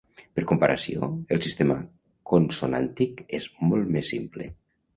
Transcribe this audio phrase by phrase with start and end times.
[0.37, 1.77] Per comparació, el sistema
[2.33, 4.53] consonàntic és molt més simple.